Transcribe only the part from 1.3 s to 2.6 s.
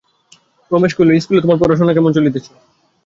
তোমার পড়াশুনা কেমন চলিতেছে?